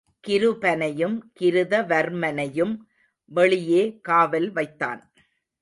கிருபனையும் 0.27 1.17
கிருதவர்மனையும் 1.39 2.73
வெளியே 3.31 3.99
காவல் 4.01 4.49
வைத் 4.51 4.79
தான். 4.79 5.01